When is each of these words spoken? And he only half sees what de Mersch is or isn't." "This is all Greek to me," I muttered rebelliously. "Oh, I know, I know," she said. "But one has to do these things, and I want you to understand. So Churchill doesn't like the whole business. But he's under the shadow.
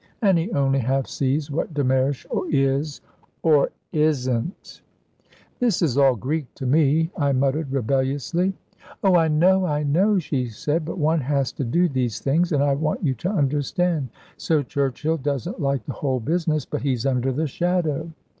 And 0.23 0.39
he 0.39 0.49
only 0.53 0.79
half 0.79 1.05
sees 1.05 1.51
what 1.51 1.75
de 1.75 1.83
Mersch 1.83 2.25
is 2.49 3.01
or 3.43 3.69
isn't." 3.91 4.81
"This 5.59 5.81
is 5.83 5.95
all 5.95 6.15
Greek 6.15 6.47
to 6.55 6.65
me," 6.65 7.11
I 7.15 7.33
muttered 7.33 7.71
rebelliously. 7.71 8.53
"Oh, 9.03 9.13
I 9.15 9.27
know, 9.27 9.67
I 9.67 9.83
know," 9.83 10.17
she 10.17 10.47
said. 10.47 10.85
"But 10.85 10.97
one 10.97 11.19
has 11.21 11.51
to 11.51 11.63
do 11.63 11.87
these 11.87 12.19
things, 12.19 12.51
and 12.51 12.63
I 12.63 12.73
want 12.73 13.03
you 13.03 13.13
to 13.13 13.29
understand. 13.29 14.09
So 14.37 14.63
Churchill 14.63 15.17
doesn't 15.17 15.59
like 15.61 15.85
the 15.85 15.93
whole 15.93 16.19
business. 16.19 16.65
But 16.65 16.81
he's 16.81 17.05
under 17.05 17.31
the 17.31 17.45
shadow. 17.45 18.11